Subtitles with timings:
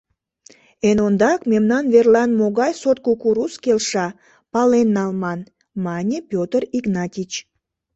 [0.89, 4.07] —Эн ондак, мемнан верлан могай сорт кукуруз келша,
[4.53, 5.39] пален налман!—
[5.85, 7.31] мане Пётр Игнатич.